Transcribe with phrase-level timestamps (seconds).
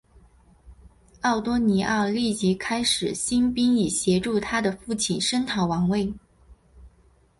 [1.21, 6.11] 奥多尼奥立即开始兴兵以协助他的父亲声讨王位。